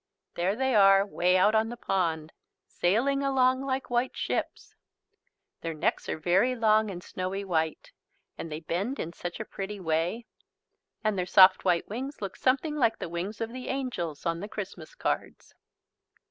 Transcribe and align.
There 0.33 0.55
they 0.55 0.73
are, 0.73 1.05
way 1.05 1.37
out 1.37 1.53
on 1.53 1.69
the 1.69 1.77
pond, 1.77 2.33
sailing 2.67 3.21
along 3.21 3.61
like 3.63 3.91
white 3.91 4.17
ships. 4.17 4.73
Their 5.61 5.75
necks 5.75 6.09
are 6.09 6.17
very 6.17 6.55
long 6.55 6.89
and 6.89 7.03
snowy 7.03 7.43
white 7.45 7.91
and 8.35 8.51
they 8.51 8.61
bend 8.61 8.99
in 8.99 9.13
such 9.13 9.39
a 9.39 9.45
pretty 9.45 9.79
way. 9.79 10.25
And 11.03 11.19
their 11.19 11.27
soft 11.27 11.65
white 11.65 11.87
wings 11.87 12.19
look 12.19 12.35
something 12.35 12.75
like 12.75 12.97
the 12.97 13.09
wings 13.09 13.41
of 13.41 13.53
the 13.53 13.67
angels 13.67 14.25
on 14.25 14.39
the 14.39 14.47
Christmas 14.49 14.95
cards. 14.95 15.53